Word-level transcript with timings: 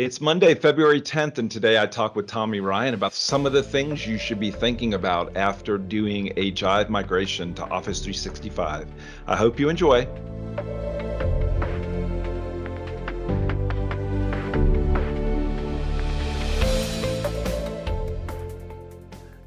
It's 0.00 0.18
Monday, 0.18 0.54
February 0.54 1.02
10th, 1.02 1.36
and 1.36 1.50
today 1.50 1.78
I 1.78 1.84
talk 1.84 2.16
with 2.16 2.26
Tommy 2.26 2.60
Ryan 2.60 2.94
about 2.94 3.12
some 3.12 3.44
of 3.44 3.52
the 3.52 3.62
things 3.62 4.06
you 4.06 4.16
should 4.16 4.40
be 4.40 4.50
thinking 4.50 4.94
about 4.94 5.36
after 5.36 5.76
doing 5.76 6.32
a 6.38 6.52
Jive 6.52 6.88
migration 6.88 7.52
to 7.56 7.64
Office 7.64 7.98
365. 7.98 8.88
I 9.26 9.36
hope 9.36 9.60
you 9.60 9.68
enjoy. 9.68 10.06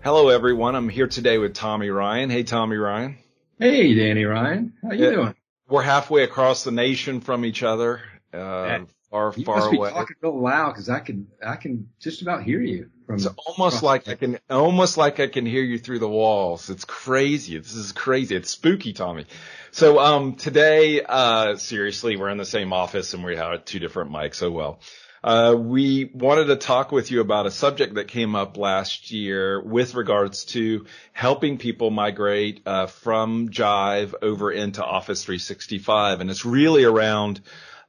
Hello, 0.04 0.30
everyone. 0.30 0.76
I'm 0.76 0.88
here 0.88 1.08
today 1.08 1.40
with 1.40 1.56
Tommy 1.56 1.90
Ryan. 1.90 2.30
Hey, 2.30 2.44
Tommy 2.44 2.78
Ryan. 2.78 3.18
Hey, 3.58 3.96
Danny 3.96 4.26
Ryan. 4.26 4.74
How 4.84 4.92
you 4.92 5.10
doing? 5.10 5.36
We're 5.68 5.82
halfway 5.82 6.22
across 6.22 6.64
the 6.64 6.72
nation 6.72 7.22
from 7.22 7.44
each 7.44 7.64
other. 7.64 8.04
Uh, 8.32 8.82
far, 9.14 9.34
you 9.38 9.46
far 9.46 9.58
must 9.58 9.72
be 9.72 9.78
away. 9.78 9.92
talking 9.92 10.16
real 10.22 10.42
loud 10.42 10.72
because 10.72 10.90
I 10.90 11.00
can 11.00 11.28
I 11.46 11.56
can 11.56 11.90
just 12.00 12.24
about 12.24 12.44
hear 12.44 12.60
you 12.60 12.90
from. 13.06 13.16
It's 13.16 13.28
almost 13.28 13.84
like 13.84 14.08
I 14.08 14.16
can, 14.16 14.40
almost 14.50 14.98
like 14.98 15.20
I 15.20 15.28
can 15.28 15.46
hear 15.46 15.62
you 15.62 15.78
through 15.78 16.00
the 16.00 16.10
walls. 16.10 16.70
It's 16.72 16.84
crazy. 16.84 17.58
This 17.58 17.76
is 17.76 17.92
crazy. 17.92 18.36
It's 18.36 18.50
spooky, 18.50 18.92
Tommy. 18.92 19.26
So, 19.72 20.00
um, 20.00 20.36
today, 20.36 21.02
uh, 21.04 21.58
seriously, 21.58 22.18
we're 22.18 22.30
in 22.30 22.38
the 22.38 22.46
same 22.46 22.74
office 22.74 23.14
and 23.14 23.24
we 23.24 23.36
have 23.36 23.66
two 23.66 23.80
different 23.80 24.12
mics. 24.12 24.42
Oh 24.42 24.52
well. 24.52 24.80
Uh, 25.24 25.56
we 25.58 26.12
wanted 26.14 26.46
to 26.46 26.58
talk 26.58 26.92
with 26.92 27.10
you 27.10 27.22
about 27.22 27.46
a 27.46 27.52
subject 27.52 27.94
that 27.94 28.10
came 28.10 28.36
up 28.36 28.58
last 28.58 29.10
year 29.10 29.62
with 29.62 29.96
regards 29.96 30.44
to 30.44 30.86
helping 31.14 31.58
people 31.58 31.92
migrate 31.92 32.62
uh, 32.66 32.88
from 32.88 33.48
Jive 33.48 34.16
over 34.22 34.52
into 34.52 34.84
Office 34.84 35.24
365, 35.24 36.20
and 36.20 36.30
it's 36.30 36.44
really 36.44 36.84
around 36.84 37.40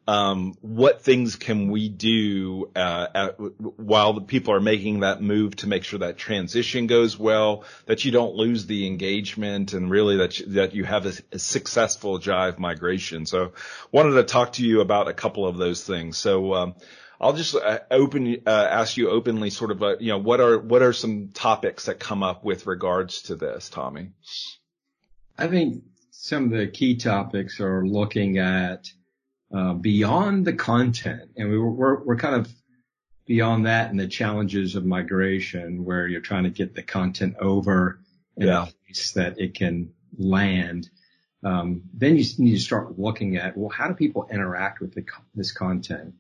um, 0.07 0.55
what 0.61 1.03
things 1.03 1.37
can 1.37 1.71
we 1.71 1.89
do 1.89 2.71
uh, 2.77 3.07
at, 3.15 3.37
while 3.39 4.13
the 4.13 4.21
people 4.21 4.53
are 4.53 4.61
making 4.61 5.01
that 5.01 5.23
move 5.23 5.57
to 5.57 5.67
make 5.67 5.85
sure 5.85 6.01
that 6.01 6.19
transition 6.19 6.87
goes 6.87 7.19
well, 7.19 7.65
that 7.87 8.05
you 8.05 8.11
don't 8.11 8.35
lose 8.35 8.67
the 8.67 8.87
engagement, 8.87 9.73
and 9.73 9.91
really 9.91 10.19
that 10.19 10.39
you, 10.39 10.47
that 10.47 10.75
you 10.75 10.85
have 10.85 11.07
a, 11.07 11.13
a 11.33 11.39
successful 11.39 12.19
Jive 12.19 12.59
migration. 12.59 13.25
So, 13.25 13.53
wanted 13.93 14.15
to 14.15 14.25
talk 14.25 14.55
to 14.55 14.67
you 14.67 14.81
about 14.81 15.09
a 15.09 15.15
couple 15.15 15.47
of 15.47 15.57
those 15.57 15.85
things. 15.85 16.19
So. 16.19 16.55
Um, 16.55 16.75
I'll 17.21 17.33
just 17.33 17.55
uh, 17.55 17.79
open 17.93 18.43
uh, 18.45 18.51
ask 18.51 18.97
you 18.97 19.09
openly, 19.09 19.49
sort 19.49 19.71
of, 19.71 19.83
uh, 19.83 19.97
you 19.99 20.09
know, 20.09 20.19
what 20.19 20.41
are 20.41 20.59
what 20.59 20.83
are 20.83 20.93
some 20.93 21.29
topics 21.29 21.87
that 21.87 22.01
come 22.01 22.23
up 22.25 22.45
with 22.45 22.67
regards 22.67 23.23
to 23.23 23.37
this, 23.37 23.71
Tommy? 23.71 24.11
I 25.39 25.47
think 25.47 25.85
some 26.11 26.53
of 26.53 26.59
the 26.59 26.67
key 26.67 26.97
topics 26.97 27.61
are 27.61 27.87
looking 27.87 28.39
at 28.39 28.89
uh, 29.53 29.75
beyond 29.75 30.45
the 30.45 30.53
content, 30.53 31.31
and 31.37 31.51
we, 31.51 31.59
we're 31.59 32.03
we're 32.05 32.17
kind 32.17 32.35
of 32.37 32.53
beyond 33.27 33.67
that 33.67 33.91
and 33.91 33.99
the 33.99 34.07
challenges 34.07 34.75
of 34.75 34.85
migration, 34.85 35.85
where 35.85 36.07
you're 36.07 36.21
trying 36.21 36.45
to 36.45 36.51
get 36.51 36.75
the 36.75 36.83
content 36.83 37.37
over 37.41 38.01
in 38.37 38.49
Yeah. 38.49 38.65
a 38.65 38.73
place 38.87 39.13
that 39.13 39.39
it 39.39 39.55
can 39.55 39.93
land. 40.19 40.91
Um, 41.43 41.83
then 41.93 42.17
you 42.17 42.25
need 42.39 42.53
to 42.53 42.61
start 42.61 42.99
looking 42.99 43.37
at 43.37 43.57
well, 43.57 43.69
how 43.69 43.89
do 43.89 43.95
people 43.95 44.27
interact 44.31 44.81
with 44.81 44.95
the, 44.95 45.05
this 45.35 45.53
content? 45.53 46.15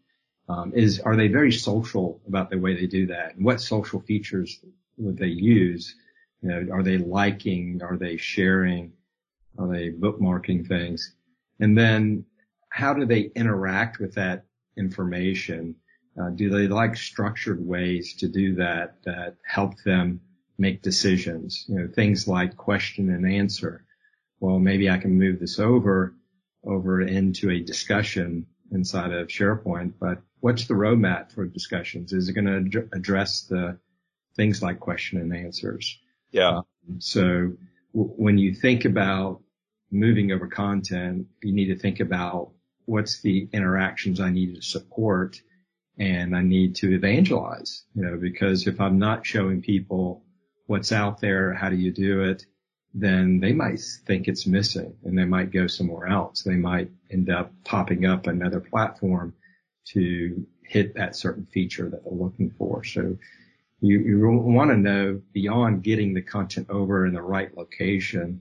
Um, 0.48 0.72
is 0.75 1.00
are 1.00 1.17
they 1.17 1.28
very 1.28 1.52
social 1.52 2.20
about 2.28 2.50
the 2.50 2.58
way 2.58 2.75
they 2.75 2.86
do 2.86 3.06
that? 3.06 3.34
And 3.34 3.45
what 3.45 3.61
social 3.61 4.00
features 4.00 4.61
would 4.98 5.17
they 5.17 5.28
use? 5.28 5.95
You 6.42 6.48
know, 6.50 6.75
are 6.75 6.83
they 6.83 6.98
liking? 6.98 7.80
Are 7.83 7.97
they 7.97 8.19
sharing? 8.19 8.92
Are 9.58 9.69
they 9.69 9.91
bookmarking 9.91 10.69
things? 10.69 11.14
And 11.58 11.77
then 11.78 12.27
how 12.75 12.92
do 12.92 13.06
they 13.06 13.30
interact 13.36 14.00
with 14.00 14.17
that 14.17 14.47
information? 14.77 15.77
Uh, 16.20 16.30
do 16.30 16.50
they 16.50 16.67
like 16.67 16.97
structured 16.97 17.64
ways 17.64 18.14
to 18.14 18.27
do 18.27 18.56
that 18.56 18.97
that 19.05 19.36
help 19.47 19.80
them 19.84 20.20
make 20.58 20.83
decisions? 20.83 21.67
You 21.69 21.77
know, 21.77 21.86
things 21.86 22.27
like 22.27 22.56
question 22.56 23.11
and 23.11 23.33
answer. 23.33 23.84
Well, 24.40 24.58
maybe 24.58 24.90
I 24.90 24.98
can 24.98 25.17
move 25.17 25.39
this 25.39 25.61
over 25.61 26.17
over 26.64 27.01
into 27.01 27.48
a 27.51 27.61
discussion 27.61 28.46
inside 28.73 29.13
of 29.13 29.29
SharePoint, 29.29 29.92
but 30.01 30.23
what's 30.40 30.67
the 30.67 30.74
roadmap 30.74 31.30
for 31.30 31.45
discussions? 31.45 32.13
Is 32.13 32.29
it 32.29 32.33
going 32.33 32.70
to 32.73 32.89
address 32.92 33.42
the 33.42 33.79
things 34.34 34.63
like 34.63 34.80
question 34.80 35.20
and 35.20 35.33
answers? 35.33 35.96
Yeah. 36.33 36.63
So 36.98 37.52
w- 37.95 38.14
when 38.17 38.36
you 38.36 38.52
think 38.52 38.84
about 38.84 39.42
moving 39.92 40.33
over 40.33 40.48
content, 40.48 41.29
you 41.40 41.52
need 41.52 41.67
to 41.67 41.79
think 41.79 42.01
about 42.01 42.53
what's 42.86 43.20
the 43.20 43.48
interactions 43.52 44.20
I 44.20 44.30
need 44.30 44.55
to 44.56 44.62
support 44.62 45.40
and 45.98 46.36
I 46.36 46.42
need 46.42 46.77
to 46.77 46.92
evangelize, 46.92 47.84
you 47.95 48.02
know, 48.02 48.17
because 48.17 48.67
if 48.67 48.80
I'm 48.80 48.98
not 48.98 49.24
showing 49.24 49.62
people 49.62 50.24
what's 50.67 50.92
out 50.92 51.20
there, 51.20 51.52
how 51.55 51.70
do 51.70 51.77
you 51.77 51.92
do 51.92 52.22
it? 52.22 52.46
Then 52.92 53.40
they 53.40 53.52
might 53.52 53.80
think 54.06 54.28
it's 54.28 54.46
missing 54.46 54.96
and 55.05 55.18
they 55.18 55.24
might 55.24 55.52
go 55.52 55.67
somewhere 55.67 56.06
else. 56.06 56.42
They 56.42 56.55
might 56.55 56.90
end 57.11 57.30
up 57.30 57.52
popping 57.64 58.06
up 58.06 58.27
another 58.27 58.61
platform 58.61 59.34
to 59.89 60.46
hit 60.62 60.95
that 60.95 61.16
certain 61.16 61.46
feature 61.46 61.89
that 61.90 62.05
they're 62.05 62.12
looking 62.12 62.51
for. 62.51 62.84
So 62.84 63.18
you, 63.80 63.98
you 64.01 64.28
want 64.28 64.70
to 64.70 64.77
know 64.77 65.20
beyond 65.33 65.83
getting 65.83 66.14
the 66.14 66.22
content 66.22 66.70
over 66.70 67.06
in 67.06 67.14
the 67.14 67.22
right 67.22 67.55
location, 67.56 68.40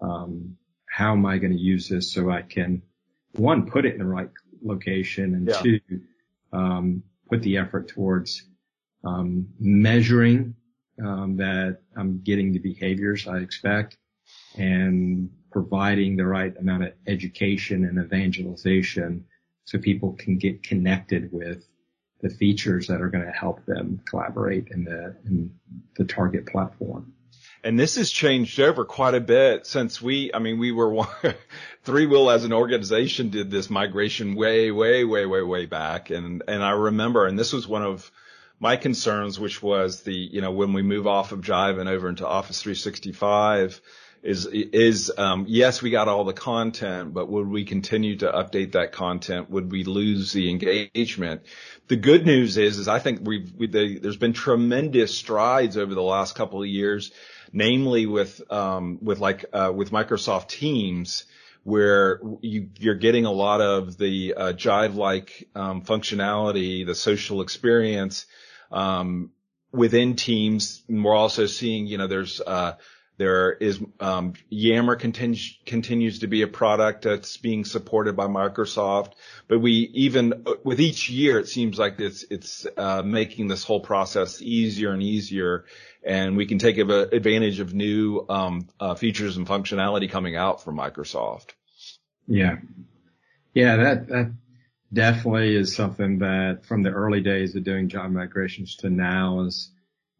um, 0.00 0.56
how 0.88 1.12
am 1.12 1.26
I 1.26 1.38
going 1.38 1.52
to 1.52 1.58
use 1.58 1.88
this 1.88 2.12
so 2.12 2.30
I 2.30 2.42
can 2.42 2.82
one 3.36 3.66
put 3.66 3.84
it 3.84 3.92
in 3.92 3.98
the 3.98 4.04
right 4.06 4.30
location 4.62 5.34
and 5.34 5.48
Yeah. 5.48 5.62
two 5.62 5.80
um, 6.52 7.02
put 7.28 7.42
the 7.42 7.56
effort 7.56 7.88
towards 7.88 8.48
um, 9.04 9.48
measuring 9.58 10.54
um, 11.04 11.36
that 11.36 11.80
I'm 11.96 12.20
getting 12.22 12.52
the 12.52 12.58
behaviors 12.60 13.26
I 13.26 13.38
expect 13.38 13.98
and 14.56 15.30
providing 15.50 16.16
the 16.16 16.26
right 16.26 16.56
amount 16.58 16.84
of 16.84 16.92
education 17.06 17.84
and 17.84 17.98
evangelization 17.98 19.24
so 19.64 19.78
people 19.78 20.12
can 20.12 20.38
get 20.38 20.62
connected 20.62 21.32
with 21.32 21.66
the 22.20 22.30
features 22.30 22.86
that 22.86 23.00
are 23.00 23.08
going 23.08 23.24
to 23.24 23.32
help 23.32 23.64
them 23.66 24.00
collaborate 24.08 24.68
in 24.68 24.84
the 24.84 25.16
in 25.26 25.50
the 25.96 26.04
target 26.04 26.46
platform. 26.46 27.12
And 27.64 27.80
this 27.80 27.96
has 27.96 28.10
changed 28.10 28.60
over 28.60 28.84
quite 28.84 29.14
a 29.14 29.20
bit 29.20 29.66
since 29.66 30.00
we, 30.00 30.30
I 30.34 30.38
mean, 30.38 30.58
we 30.58 30.70
were 30.70 30.90
ThreeWill 31.86 32.32
as 32.32 32.44
an 32.44 32.52
organization 32.52 33.30
did 33.30 33.50
this 33.50 33.70
migration 33.70 34.34
way, 34.34 34.70
way, 34.70 35.02
way, 35.02 35.24
way, 35.24 35.40
way 35.40 35.64
back. 35.64 36.10
And, 36.10 36.42
and 36.46 36.62
I 36.62 36.72
remember, 36.72 37.26
and 37.26 37.38
this 37.38 37.54
was 37.54 37.66
one 37.66 37.82
of 37.82 38.12
my 38.60 38.76
concerns, 38.76 39.40
which 39.40 39.62
was 39.62 40.02
the, 40.02 40.14
you 40.14 40.42
know, 40.42 40.52
when 40.52 40.74
we 40.74 40.82
move 40.82 41.06
off 41.06 41.32
of 41.32 41.40
Jive 41.40 41.80
and 41.80 41.88
over 41.88 42.06
into 42.10 42.28
Office 42.28 42.60
365 42.60 43.80
is, 44.22 44.46
is, 44.46 45.10
um, 45.16 45.46
yes, 45.48 45.80
we 45.80 45.90
got 45.90 46.08
all 46.08 46.24
the 46.24 46.34
content, 46.34 47.14
but 47.14 47.30
would 47.30 47.48
we 47.48 47.64
continue 47.64 48.16
to 48.16 48.30
update 48.30 48.72
that 48.72 48.92
content? 48.92 49.50
Would 49.50 49.70
we 49.70 49.84
lose 49.84 50.32
the 50.32 50.50
engagement? 50.50 51.42
The 51.88 51.96
good 51.96 52.26
news 52.26 52.58
is, 52.58 52.78
is 52.78 52.88
I 52.88 52.98
think 52.98 53.20
we've, 53.22 53.52
we, 53.54 53.66
the, 53.66 53.98
there's 53.98 54.16
been 54.16 54.32
tremendous 54.34 55.16
strides 55.16 55.76
over 55.76 55.94
the 55.94 56.02
last 56.02 56.34
couple 56.34 56.62
of 56.62 56.68
years, 56.68 57.12
namely 57.54 58.04
with, 58.04 58.42
um, 58.52 58.98
with 59.00 59.20
like, 59.20 59.46
uh, 59.52 59.72
with 59.74 59.90
Microsoft 59.90 60.48
Teams, 60.48 61.24
where 61.62 62.20
you, 62.42 62.68
you're 62.78 62.94
getting 62.94 63.24
a 63.24 63.32
lot 63.32 63.62
of 63.62 63.96
the, 63.96 64.34
uh, 64.34 64.52
Jive-like, 64.52 65.48
um, 65.54 65.82
functionality, 65.82 66.84
the 66.84 66.94
social 66.94 67.40
experience, 67.40 68.26
um, 68.70 69.30
within 69.72 70.16
Teams. 70.16 70.82
And 70.88 71.02
we're 71.02 71.14
also 71.14 71.46
seeing, 71.46 71.86
you 71.86 71.96
know, 71.96 72.06
there's, 72.06 72.40
uh, 72.40 72.74
there 73.16 73.52
is 73.52 73.80
um, 74.00 74.32
Yammer 74.48 74.96
continues 74.96 75.58
continues 75.66 76.18
to 76.20 76.26
be 76.26 76.42
a 76.42 76.48
product 76.48 77.02
that's 77.02 77.36
being 77.36 77.64
supported 77.64 78.16
by 78.16 78.26
Microsoft, 78.26 79.12
but 79.46 79.60
we 79.60 79.72
even 79.94 80.44
with 80.64 80.80
each 80.80 81.08
year 81.08 81.38
it 81.38 81.48
seems 81.48 81.78
like 81.78 82.00
it's 82.00 82.24
it's 82.30 82.66
uh, 82.76 83.02
making 83.02 83.46
this 83.46 83.62
whole 83.62 83.80
process 83.80 84.42
easier 84.42 84.90
and 84.90 85.02
easier, 85.02 85.64
and 86.04 86.36
we 86.36 86.46
can 86.46 86.58
take 86.58 86.76
advantage 86.78 87.60
of 87.60 87.72
new 87.72 88.26
um, 88.28 88.68
uh, 88.78 88.94
features 88.94 89.36
and 89.36 89.46
functionality 89.46 90.10
coming 90.10 90.36
out 90.36 90.62
from 90.62 90.76
Microsoft. 90.76 91.52
Yeah. 92.26 92.56
Yeah, 93.54 93.76
that, 93.76 94.08
that 94.08 94.34
definitely 94.92 95.56
is 95.56 95.74
something 95.74 96.18
that 96.18 96.66
from 96.66 96.82
the 96.82 96.90
early 96.90 97.20
days 97.20 97.54
of 97.54 97.64
doing 97.64 97.88
Jive 97.88 98.12
migrations 98.12 98.76
to 98.76 98.90
now 98.90 99.40
is, 99.40 99.70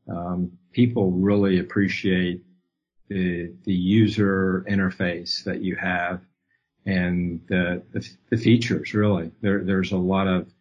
um, 0.09 0.53
people 0.73 1.11
really 1.11 1.59
appreciate 1.59 2.45
the, 3.09 3.53
the 3.65 3.73
user 3.73 4.65
interface 4.69 5.45
that 5.45 5.61
you 5.61 5.77
have 5.77 6.21
and 6.87 7.41
the, 7.49 7.83
the, 7.93 8.09
the 8.31 8.37
features 8.37 8.95
really. 8.95 9.33
There, 9.41 9.65
there's 9.65 9.93
a 9.93 9.97
lot 9.97 10.29
of 10.29 10.53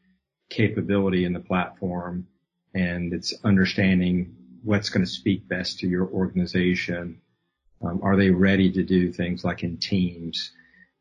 capability 0.49 1.25
in 1.25 1.33
the 1.33 1.39
platform 1.39 2.27
and 2.73 3.13
it's 3.13 3.33
understanding 3.43 4.35
what's 4.63 4.89
going 4.89 5.05
to 5.05 5.11
speak 5.11 5.47
best 5.47 5.79
to 5.79 5.87
your 5.87 6.07
organization. 6.07 7.21
Um, 7.81 7.99
are 8.01 8.15
they 8.15 8.29
ready 8.29 8.71
to 8.71 8.83
do 8.83 9.11
things 9.11 9.43
like 9.43 9.63
in 9.63 9.77
teams? 9.77 10.51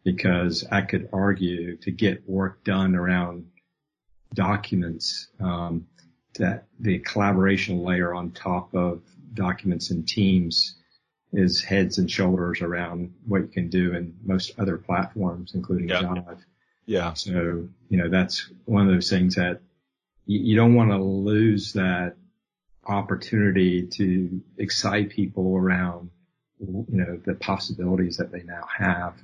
Because 0.05 0.67
I 0.71 0.83
could 0.83 1.09
argue 1.13 1.77
to 1.79 1.91
get 1.91 2.29
work 2.29 2.65
done 2.65 2.97
around 2.97 3.47
documents, 4.35 5.29
um, 5.41 5.87
that 6.39 6.67
the 6.81 6.99
collaboration 6.99 7.83
layer 7.83 8.15
on 8.15 8.33
top 8.33 8.75
of 8.75 9.03
documents 9.35 9.91
and 9.91 10.07
teams 10.09 10.77
is 11.33 11.63
heads 11.63 11.99
and 11.99 12.11
shoulders 12.11 12.61
around 12.61 13.15
what 13.27 13.43
you 13.43 13.49
can 13.49 13.69
do 13.69 13.95
in 13.95 14.15
most 14.25 14.53
other 14.59 14.77
platforms, 14.77 15.53
including 15.55 15.89
yeah. 15.89 16.03
Jive. 16.03 16.39
Yeah. 16.87 17.13
So, 17.15 17.69
you 17.89 17.99
know, 17.99 18.09
that's 18.09 18.51
one 18.65 18.87
of 18.87 18.93
those 18.93 19.09
things 19.09 19.37
that 19.37 19.61
you, 20.27 20.41
you 20.41 20.57
don't 20.57 20.75
want 20.75 20.91
to 20.91 20.99
lose 20.99 21.73
that 21.75 22.17
opportunity 22.87 23.87
to 23.87 24.41
excite 24.59 25.11
people 25.11 25.57
around, 25.57 26.11
you 26.59 26.85
know, 26.89 27.21
the 27.25 27.35
possibilities 27.35 28.17
that 28.17 28.33
they 28.33 28.43
now 28.43 28.67
have. 28.77 29.15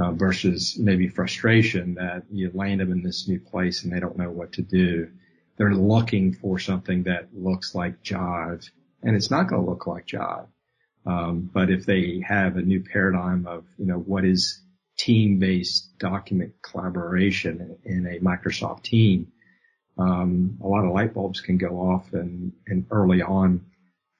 Uh, 0.00 0.12
versus 0.12 0.78
maybe 0.78 1.08
frustration 1.08 1.94
that 1.94 2.22
you 2.30 2.52
land 2.54 2.80
them 2.80 2.92
in 2.92 3.02
this 3.02 3.26
new 3.26 3.40
place 3.40 3.82
and 3.82 3.92
they 3.92 3.98
don't 3.98 4.16
know 4.16 4.30
what 4.30 4.52
to 4.52 4.62
do. 4.62 5.10
They're 5.56 5.74
looking 5.74 6.32
for 6.34 6.60
something 6.60 7.02
that 7.02 7.34
looks 7.34 7.74
like 7.74 8.04
Jive 8.04 8.70
and 9.02 9.16
it's 9.16 9.30
not 9.30 9.48
going 9.48 9.64
to 9.64 9.68
look 9.68 9.88
like 9.88 10.06
Jive. 10.06 10.46
Um, 11.06 11.50
but 11.52 11.70
if 11.70 11.86
they 11.86 12.22
have 12.26 12.56
a 12.56 12.62
new 12.62 12.80
paradigm 12.80 13.46
of, 13.46 13.64
you 13.76 13.86
know, 13.86 13.98
what 13.98 14.24
is 14.24 14.60
team-based 14.98 15.98
document 15.98 16.54
collaboration 16.62 17.78
in 17.84 18.06
a 18.06 18.18
Microsoft 18.18 18.82
team, 18.82 19.32
um, 19.98 20.58
a 20.62 20.66
lot 20.66 20.84
of 20.84 20.92
light 20.92 21.14
bulbs 21.14 21.40
can 21.40 21.58
go 21.58 21.80
off 21.80 22.12
and, 22.12 22.52
and 22.66 22.86
early 22.90 23.22
on 23.22 23.64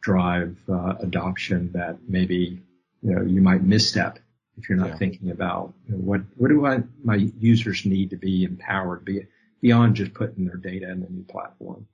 drive 0.03 0.57
uh, 0.69 0.95
adoption 1.01 1.73
that 1.73 1.99
maybe 2.07 2.61
you 3.03 3.15
know 3.15 3.23
you 3.23 3.41
might 3.41 3.63
misstep 3.63 4.19
if 4.57 4.69
you're 4.69 4.79
not 4.79 4.91
yeah. 4.91 4.97
thinking 4.97 5.31
about 5.31 5.75
you 5.87 5.95
know, 5.95 5.99
what 5.99 6.21
what 6.37 6.49
do 6.49 6.67
I 6.67 6.83
my 7.03 7.17
users 7.17 7.85
need 7.85 8.11
to 8.11 8.17
be 8.17 8.45
empowered 8.45 9.05
be, 9.05 9.27
beyond 9.61 9.97
just 9.97 10.15
putting 10.15 10.45
their 10.47 10.57
data 10.57 10.91
in 10.91 11.01
the 11.01 11.09
new 11.09 11.25
platform. 11.25 11.87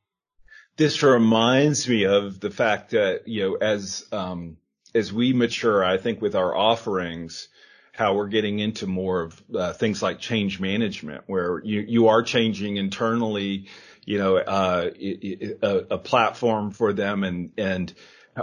This 0.76 1.02
reminds 1.02 1.88
me 1.88 2.04
of 2.04 2.40
the 2.40 2.50
fact 2.50 2.90
that 2.90 3.28
you 3.28 3.42
know 3.42 3.54
as 3.56 4.06
um, 4.12 4.56
as 4.94 5.12
we 5.12 5.32
mature, 5.32 5.84
I 5.84 5.98
think 5.98 6.20
with 6.20 6.34
our 6.34 6.56
offerings, 6.56 7.48
how 7.94 8.14
we're 8.14 8.26
getting 8.26 8.58
into 8.58 8.88
more 8.88 9.22
of 9.22 9.42
uh, 9.54 9.72
things 9.72 10.02
like 10.02 10.18
change 10.18 10.58
management, 10.58 11.22
where 11.26 11.62
you 11.64 11.80
you 11.80 12.08
are 12.08 12.22
changing 12.22 12.76
internally, 12.76 13.68
you 14.04 14.18
know, 14.18 14.36
uh, 14.36 14.90
a, 14.98 15.86
a, 15.90 15.98
platform 15.98 16.72
for 16.72 16.92
them, 16.92 17.22
and 17.22 17.52
and 17.56 17.94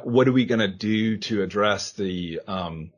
what 0.04 0.28
are 0.28 0.32
we 0.32 0.46
going 0.46 0.60
to 0.60 0.70
do 0.70 1.18
to 1.18 1.44
address 1.44 1.92
the 1.92 2.40
um, 2.48 2.92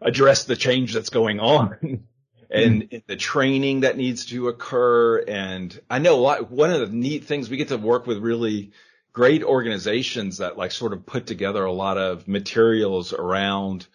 address 0.00 0.44
the 0.44 0.56
change 0.56 0.94
that's 0.94 1.10
going 1.10 1.40
on? 1.40 2.04
and 2.48 2.88
mm. 2.88 3.02
the 3.08 3.16
training 3.16 3.80
that 3.80 3.96
needs 3.96 4.26
to 4.26 4.46
occur. 4.46 5.18
And 5.18 5.78
I 5.90 5.98
know 5.98 6.14
a 6.14 6.22
lot, 6.22 6.48
one 6.48 6.70
of 6.70 6.78
the 6.78 6.96
neat 6.96 7.24
things 7.24 7.50
we 7.50 7.56
get 7.56 7.68
to 7.68 7.76
work 7.76 8.06
with 8.06 8.18
really 8.18 8.70
great 9.12 9.42
organizations 9.42 10.38
that 10.38 10.56
like 10.56 10.70
sort 10.70 10.92
of 10.92 11.04
put 11.04 11.26
together 11.26 11.64
a 11.64 11.72
lot 11.72 11.98
of 11.98 12.28
materials 12.28 13.12
around 13.12 13.86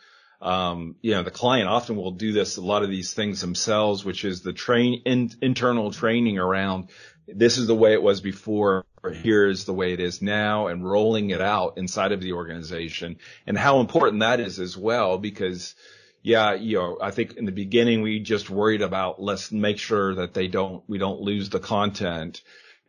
um, 0.41 0.95
you 1.01 1.11
know, 1.11 1.23
the 1.23 1.31
client 1.31 1.67
often 1.67 1.95
will 1.95 2.11
do 2.11 2.31
this, 2.31 2.57
a 2.57 2.61
lot 2.61 2.83
of 2.83 2.89
these 2.89 3.13
things 3.13 3.41
themselves, 3.41 4.03
which 4.03 4.25
is 4.25 4.41
the 4.41 4.53
train, 4.53 5.01
in, 5.05 5.31
internal 5.41 5.91
training 5.91 6.39
around 6.39 6.89
this 7.27 7.57
is 7.57 7.67
the 7.67 7.75
way 7.75 7.93
it 7.93 8.01
was 8.01 8.21
before, 8.21 8.85
or 9.03 9.11
here 9.11 9.47
is 9.47 9.65
the 9.65 9.73
way 9.73 9.93
it 9.93 9.99
is 9.99 10.21
now, 10.21 10.67
and 10.67 10.83
rolling 10.83 11.29
it 11.29 11.41
out 11.41 11.77
inside 11.77 12.11
of 12.11 12.21
the 12.21 12.33
organization, 12.33 13.17
and 13.47 13.57
how 13.57 13.79
important 13.79 14.21
that 14.21 14.39
is 14.39 14.59
as 14.59 14.75
well, 14.75 15.17
because 15.17 15.75
yeah, 16.23 16.53
you 16.53 16.77
know, 16.77 16.97
I 17.01 17.11
think 17.11 17.38
in 17.38 17.45
the 17.45 17.51
beginning 17.51 18.01
we 18.01 18.19
just 18.19 18.49
worried 18.49 18.81
about 18.81 19.21
let's 19.21 19.51
make 19.51 19.79
sure 19.79 20.15
that 20.15 20.33
they 20.33 20.47
don't, 20.47 20.83
we 20.88 20.97
don't 20.97 21.21
lose 21.21 21.49
the 21.49 21.59
content. 21.59 22.41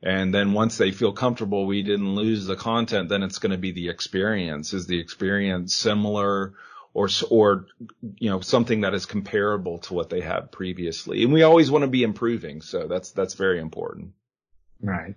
And 0.02 0.34
then 0.34 0.52
once 0.52 0.76
they 0.76 0.90
feel 0.90 1.12
comfortable, 1.12 1.64
we 1.64 1.82
didn't 1.82 2.14
lose 2.14 2.44
the 2.44 2.56
content, 2.56 3.08
then 3.08 3.22
it's 3.22 3.38
going 3.38 3.52
to 3.52 3.58
be 3.58 3.72
the 3.72 3.88
experience. 3.88 4.75
Is 4.75 4.87
the 4.87 4.99
experience 4.99 5.76
similar 5.76 6.54
or, 6.94 7.08
or, 7.30 7.66
you 8.18 8.30
know, 8.30 8.40
something 8.40 8.82
that 8.82 8.94
is 8.94 9.06
comparable 9.06 9.78
to 9.78 9.94
what 9.94 10.10
they 10.10 10.20
had 10.20 10.52
previously? 10.52 11.22
And 11.22 11.32
we 11.32 11.42
always 11.42 11.70
want 11.70 11.82
to 11.82 11.88
be 11.88 12.02
improving. 12.02 12.60
So 12.60 12.86
that's, 12.86 13.12
that's 13.12 13.34
very 13.34 13.60
important. 13.60 14.12
Right. 14.80 15.14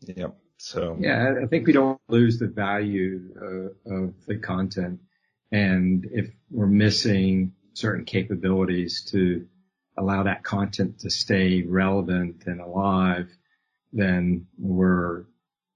Yep. 0.00 0.36
So. 0.56 0.96
Yeah, 1.00 1.34
I 1.42 1.46
think 1.46 1.66
we 1.66 1.72
don't 1.72 2.00
lose 2.08 2.38
the 2.38 2.48
value 2.48 3.20
uh, 3.40 3.94
of 3.94 4.14
the 4.26 4.36
content. 4.36 5.00
And 5.50 6.06
if 6.12 6.30
we're 6.50 6.66
missing 6.66 7.52
certain 7.74 8.04
capabilities 8.04 9.04
to 9.12 9.46
allow 9.96 10.22
that 10.22 10.42
content 10.42 11.00
to 11.00 11.10
stay 11.10 11.62
relevant 11.62 12.44
and 12.46 12.60
alive, 12.60 13.28
then 13.92 14.46
we're, 14.58 15.24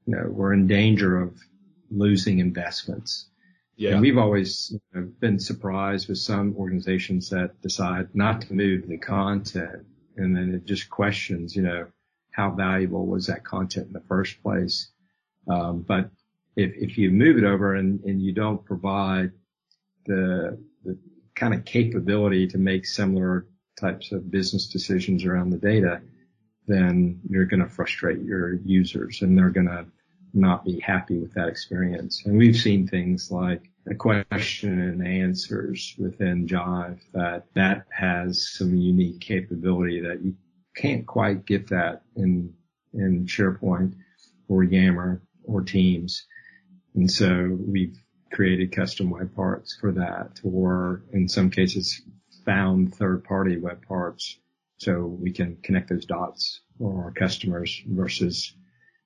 you 0.07 0.17
know, 0.17 0.27
we're 0.29 0.55
in 0.55 0.67
danger 0.67 1.21
of 1.21 1.39
losing 1.91 2.39
investments. 2.39 3.29
Yeah. 3.77 3.93
And 3.93 4.01
we've 4.01 4.17
always 4.19 4.75
been 5.21 5.39
surprised 5.39 6.09
with 6.09 6.19
some 6.19 6.55
organizations 6.57 7.29
that 7.31 7.61
decide 7.61 8.09
not 8.15 8.41
to 8.43 8.55
move 8.55 8.89
the 8.89 8.97
content 8.97 9.85
and 10.17 10.35
then 10.35 10.55
it 10.55 10.65
just 10.65 10.89
questions, 10.89 11.55
you 11.55 11.63
know, 11.63 11.87
how 12.31 12.51
valuable 12.51 13.07
was 13.07 13.27
that 13.27 13.45
content 13.45 13.89
in 13.89 13.93
the 13.93 14.03
first 14.09 14.43
place. 14.43 14.91
Um, 15.49 15.83
but 15.83 16.11
if, 16.57 16.73
if 16.75 16.99
you 16.99 17.11
move 17.11 17.37
it 17.37 17.45
over 17.45 17.75
and, 17.75 18.03
and 18.05 18.21
you 18.21 18.33
don't 18.33 18.65
provide 18.65 19.33
the, 20.07 20.59
the 20.85 20.99
kind 21.35 21.53
of 21.53 21.65
capability 21.65 22.47
to 22.49 22.59
make 22.59 22.87
similar 22.87 23.47
types 23.79 24.11
of 24.13 24.31
business 24.31 24.69
decisions 24.69 25.25
around 25.25 25.51
the 25.51 25.59
data, 25.59 26.01
then 26.67 27.21
you're 27.29 27.45
going 27.45 27.63
to 27.63 27.69
frustrate 27.69 28.23
your 28.23 28.55
users 28.65 29.23
and 29.23 29.37
they're 29.37 29.51
going 29.51 29.69
to 29.69 29.87
not 30.33 30.65
be 30.65 30.81
happy 30.81 31.19
with 31.19 31.35
that 31.35 31.49
experience. 31.49 32.23
And 32.25 32.37
we've 32.37 32.57
seen 32.57 32.87
things 32.87 33.31
like 33.31 33.63
a 33.89 33.95
question 33.95 34.81
and 34.81 35.07
answers 35.07 35.95
within 35.99 36.47
Jive 36.47 36.99
that 37.13 37.47
that 37.55 37.87
has 37.91 38.51
some 38.53 38.75
unique 38.75 39.21
capability 39.21 40.01
that 40.01 40.23
you 40.23 40.35
can't 40.77 41.07
quite 41.07 41.47
get 41.47 41.69
that 41.69 42.03
in, 42.17 42.53
in 42.93 43.27
SharePoint 43.27 43.95
or 44.49 44.63
Yammer 44.65 45.23
or 45.45 45.63
Teams. 45.63 46.27
And 46.95 47.11
so 47.11 47.57
we've 47.59 47.97
created 48.33 48.73
custom 48.73 49.11
web 49.11 49.35
parts 49.35 49.77
for 49.81 49.93
that 49.93 50.41
or 50.43 51.03
in 51.13 51.29
some 51.29 51.51
cases 51.51 52.03
found 52.45 52.95
third 52.95 53.25
party 53.25 53.57
web 53.57 53.87
parts 53.87 54.39
so 54.79 55.07
we 55.07 55.33
can 55.33 55.57
connect 55.63 55.89
those 55.89 56.05
dots 56.05 56.61
for 56.79 57.05
our 57.05 57.11
customers 57.11 57.83
versus 57.87 58.55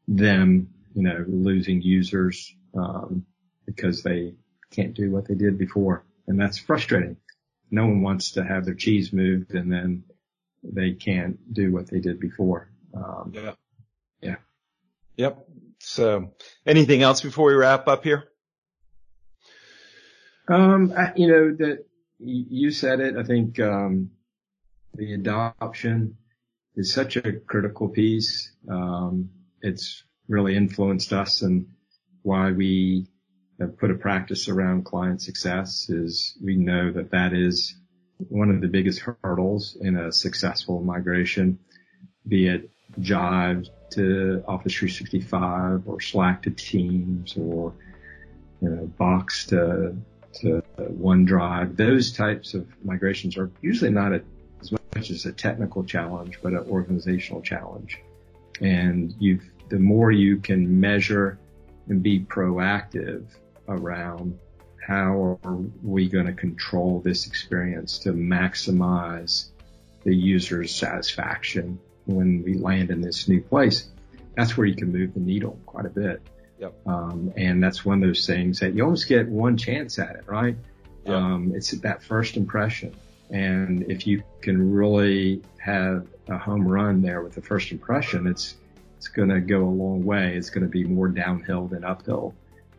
them, 0.08 0.68
you 0.94 1.02
know, 1.02 1.24
losing 1.26 1.82
users, 1.82 2.54
um, 2.74 3.26
because 3.66 4.02
they 4.02 4.34
can't 4.70 4.94
do 4.94 5.10
what 5.10 5.26
they 5.28 5.34
did 5.34 5.58
before. 5.58 6.04
And 6.26 6.40
that's 6.40 6.58
frustrating. 6.58 7.16
No 7.70 7.86
one 7.86 8.02
wants 8.02 8.32
to 8.32 8.44
have 8.44 8.64
their 8.64 8.74
cheese 8.74 9.12
moved 9.12 9.54
and 9.54 9.72
then 9.72 10.04
they 10.62 10.92
can't 10.92 11.52
do 11.52 11.72
what 11.72 11.88
they 11.88 12.00
did 12.00 12.20
before. 12.20 12.70
Um, 12.94 13.32
yeah. 13.34 13.52
Yeah. 14.20 14.36
Yep. 15.16 15.48
So 15.78 16.34
anything 16.66 17.02
else 17.02 17.20
before 17.20 17.46
we 17.46 17.54
wrap 17.54 17.88
up 17.88 18.04
here? 18.04 18.24
Um, 20.48 20.92
I, 20.96 21.12
you 21.16 21.28
know, 21.28 21.54
that 21.58 21.86
you 22.18 22.70
said 22.70 23.00
it. 23.00 23.16
I 23.16 23.22
think, 23.22 23.58
um, 23.60 24.10
the 24.94 25.14
adoption 25.14 26.16
is 26.74 26.92
such 26.92 27.16
a 27.16 27.32
critical 27.32 27.88
piece. 27.88 28.52
Um, 28.68 29.30
it's 29.62 30.02
really 30.30 30.56
influenced 30.56 31.12
us 31.12 31.42
and 31.42 31.66
why 32.22 32.52
we 32.52 33.06
have 33.58 33.76
put 33.76 33.90
a 33.90 33.94
practice 33.94 34.48
around 34.48 34.84
client 34.84 35.20
success 35.20 35.90
is 35.90 36.36
we 36.42 36.56
know 36.56 36.92
that 36.92 37.10
that 37.10 37.34
is 37.34 37.74
one 38.28 38.50
of 38.50 38.60
the 38.60 38.68
biggest 38.68 39.00
hurdles 39.00 39.76
in 39.80 39.96
a 39.96 40.12
successful 40.12 40.82
migration, 40.82 41.58
be 42.26 42.46
it 42.46 42.70
Jive 43.00 43.68
to 43.90 44.44
Office 44.46 44.74
365 44.74 45.82
or 45.86 46.00
Slack 46.00 46.42
to 46.42 46.50
Teams 46.50 47.36
or 47.36 47.74
you 48.62 48.68
know, 48.68 48.86
Box 48.86 49.46
to 49.46 49.96
to 50.32 50.62
OneDrive. 50.78 51.76
Those 51.76 52.12
types 52.12 52.54
of 52.54 52.68
migrations 52.84 53.36
are 53.36 53.50
usually 53.62 53.90
not 53.90 54.12
a 54.12 54.22
as 54.60 54.72
much 54.72 55.10
as 55.10 55.24
a 55.26 55.32
technical 55.32 55.82
challenge, 55.84 56.38
but 56.42 56.52
an 56.52 56.66
organizational 56.68 57.42
challenge. 57.42 57.98
And 58.60 59.14
you, 59.18 59.40
the 59.70 59.78
more 59.78 60.12
you 60.12 60.36
can 60.36 60.80
measure 60.80 61.38
and 61.88 62.02
be 62.02 62.20
proactive 62.20 63.24
around 63.68 64.38
how 64.86 65.38
are 65.44 65.56
we 65.82 66.08
going 66.08 66.26
to 66.26 66.32
control 66.32 67.00
this 67.00 67.26
experience 67.26 67.98
to 67.98 68.12
maximize 68.12 69.50
the 70.04 70.14
user's 70.14 70.74
satisfaction 70.74 71.78
when 72.06 72.42
we 72.42 72.54
land 72.54 72.90
in 72.90 73.00
this 73.00 73.28
new 73.28 73.40
place, 73.40 73.88
that's 74.36 74.56
where 74.56 74.66
you 74.66 74.74
can 74.74 74.90
move 74.90 75.14
the 75.14 75.20
needle 75.20 75.58
quite 75.66 75.86
a 75.86 75.90
bit. 75.90 76.20
Yep. 76.58 76.74
Um, 76.86 77.32
and 77.36 77.62
that's 77.62 77.84
one 77.84 78.02
of 78.02 78.08
those 78.08 78.26
things 78.26 78.58
that 78.60 78.74
you 78.74 78.82
almost 78.82 79.08
get 79.08 79.28
one 79.28 79.56
chance 79.56 79.98
at 79.98 80.16
it, 80.16 80.24
right? 80.26 80.56
Yep. 81.06 81.14
Um, 81.14 81.52
it's 81.54 81.70
that 81.70 82.02
first 82.02 82.36
impression 82.36 82.94
And 83.30 83.90
if 83.90 84.06
you 84.06 84.22
can 84.40 84.72
really 84.72 85.42
have 85.58 86.06
a 86.28 86.36
home 86.36 86.66
run 86.66 87.00
there 87.00 87.22
with 87.22 87.34
the 87.34 87.42
first 87.42 87.70
impression, 87.70 88.26
it's 88.26 88.56
it's 89.00 89.08
going 89.08 89.30
to 89.30 89.40
go 89.40 89.62
a 89.62 89.64
long 89.64 90.04
way. 90.04 90.34
It's 90.36 90.50
going 90.50 90.64
to 90.64 90.68
be 90.68 90.84
more 90.84 91.08
downhill 91.08 91.66
than 91.68 91.84
uphill 91.84 92.34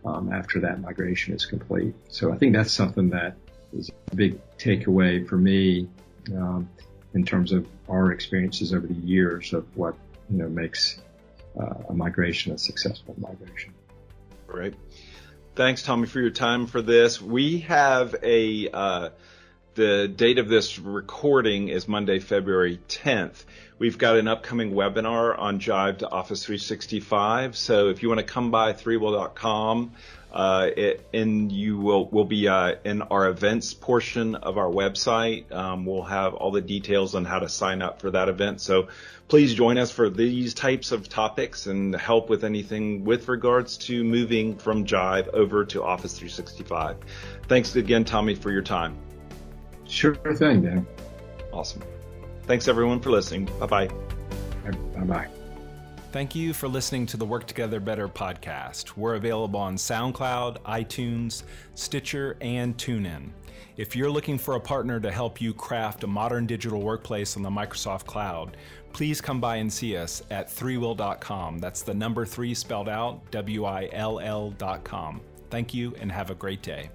um, 0.06 0.32
after 0.32 0.60
that 0.60 0.80
migration 0.80 1.34
is 1.34 1.48
complete. 1.48 1.96
So 2.10 2.32
I 2.32 2.38
think 2.38 2.54
that's 2.54 2.72
something 2.72 3.10
that 3.10 3.38
is 3.74 3.90
a 4.12 4.16
big 4.16 4.40
takeaway 4.60 5.28
for 5.28 5.38
me 5.38 5.88
um, 6.36 6.70
in 7.16 7.26
terms 7.26 7.52
of 7.52 7.68
our 7.90 8.12
experiences 8.12 8.72
over 8.72 8.86
the 8.86 8.94
years 8.94 9.52
of 9.52 9.66
what 9.76 9.96
you 10.30 10.38
know 10.38 10.48
makes 10.48 11.02
uh, 11.60 11.90
a 11.90 11.94
migration 11.96 12.54
a 12.54 12.58
successful 12.60 13.16
migration. 13.18 13.74
Great. 14.46 14.76
Thanks, 15.56 15.82
Tommy, 15.82 16.06
for 16.06 16.20
your 16.20 16.30
time 16.30 16.68
for 16.68 16.84
this. 16.84 17.20
We 17.20 17.62
have 17.62 18.14
a 18.22 18.70
uh, 18.70 19.10
the 19.76 20.08
date 20.08 20.38
of 20.38 20.50
this 20.50 20.80
recording 20.80 21.70
is 21.70 21.88
Monday, 21.88 22.20
February 22.20 22.80
10th. 22.90 23.46
We've 23.80 23.98
got 23.98 24.18
an 24.18 24.28
upcoming 24.28 24.74
webinar 24.74 25.38
on 25.38 25.60
Jive 25.60 26.00
to 26.00 26.10
Office 26.10 26.44
365. 26.46 27.56
So 27.56 27.90
if 27.90 28.04
you 28.04 28.10
want 28.10 28.20
to 28.20 28.26
come 28.26 28.52
by 28.52 28.74
3will.com, 28.74 29.94
uh, 30.32 30.70
and 31.14 31.52
you 31.52 31.78
will 31.78 32.08
will 32.08 32.26
be 32.26 32.48
uh, 32.48 32.76
in 32.86 33.02
our 33.02 33.28
events 33.28 33.74
portion 33.74 34.36
of 34.36 34.58
our 34.58 34.70
website. 34.70 35.52
Um, 35.52 35.86
we'll 35.86 36.04
have 36.04 36.36
all 36.36 36.52
the 36.52 36.62
details 36.62 37.16
on 37.16 37.26
how 37.26 37.40
to 37.40 37.50
sign 37.50 37.82
up 37.82 38.00
for 38.00 38.12
that 38.12 38.30
event. 38.30 38.62
So 38.62 38.88
please 39.28 39.54
join 39.54 39.78
us 39.78 39.92
for 39.92 40.10
these 40.10 40.54
types 40.54 40.94
of 40.94 41.10
topics 41.10 41.68
and 41.68 41.94
help 41.94 42.30
with 42.30 42.46
anything 42.46 43.04
with 43.04 43.28
regards 43.28 43.78
to 43.78 44.04
moving 44.06 44.58
from 44.58 44.86
Jive 44.86 45.28
over 45.30 45.66
to 45.66 45.84
Office 45.84 46.18
365. 46.18 46.98
Thanks 47.50 47.76
again, 47.76 48.06
Tommy, 48.06 48.36
for 48.36 48.52
your 48.52 48.62
time. 48.62 49.11
Sure 49.92 50.16
thing, 50.16 50.62
Dan. 50.62 50.88
Awesome. 51.52 51.84
Thanks 52.44 52.70
everyone 52.70 53.02
for 53.02 53.10
listening. 53.12 53.46
Bye 53.60 53.66
bye. 53.66 53.88
Bye 54.96 55.04
bye. 55.04 55.28
Thank 56.14 56.34
you 56.34 56.54
for 56.54 56.70
listening 56.70 57.06
to 57.08 57.18
the 57.18 57.26
Work 57.26 57.46
Together 57.46 57.82
Better 57.82 58.08
podcast. 58.08 58.96
We're 58.96 59.16
available 59.16 59.60
on 59.60 59.76
SoundCloud, 59.76 60.60
iTunes, 60.62 61.44
Stitcher, 61.76 62.38
and 62.40 62.78
TuneIn. 62.78 63.32
If 63.76 63.96
you're 63.96 64.10
looking 64.10 64.38
for 64.38 64.56
a 64.56 64.60
partner 64.60 65.00
to 65.02 65.12
help 65.12 65.42
you 65.42 65.54
craft 65.54 66.04
a 66.04 66.08
modern 66.08 66.46
digital 66.46 66.82
workplace 66.82 67.36
on 67.36 67.44
the 67.44 67.50
Microsoft 67.50 68.06
Cloud, 68.06 68.56
please 68.94 69.20
come 69.20 69.42
by 69.42 69.58
and 69.58 69.72
see 69.72 69.98
us 69.98 70.24
at 70.32 70.48
3will.com. 70.48 71.60
That's 71.60 71.82
the 71.82 71.94
number 71.94 72.26
three 72.26 72.54
spelled 72.54 72.90
out, 72.90 73.30
W 73.32 73.66
I 73.66 73.90
L 73.92 74.20
L.com. 74.20 75.22
Thank 75.50 75.74
you 75.74 75.94
and 76.00 76.12
have 76.12 76.30
a 76.30 76.36
great 76.36 76.62
day. 76.62 76.90